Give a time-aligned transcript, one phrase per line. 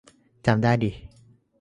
[0.45, 0.91] จำได้ดิ